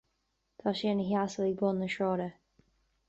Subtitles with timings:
[0.61, 2.29] Tá sé ina sheasamh ag bun na sráide.